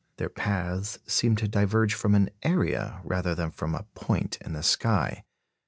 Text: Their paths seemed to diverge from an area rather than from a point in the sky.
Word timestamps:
Their 0.17 0.29
paths 0.29 0.97
seemed 1.05 1.37
to 1.37 1.47
diverge 1.47 1.93
from 1.93 2.15
an 2.15 2.31
area 2.41 3.01
rather 3.03 3.35
than 3.35 3.51
from 3.51 3.75
a 3.75 3.85
point 3.93 4.39
in 4.43 4.53
the 4.53 4.63
sky. 4.63 5.25